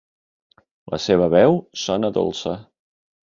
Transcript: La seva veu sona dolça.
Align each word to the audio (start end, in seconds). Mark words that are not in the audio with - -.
La 0.93 0.99
seva 1.03 1.27
veu 1.35 1.59
sona 1.83 2.11
dolça. 2.17 2.55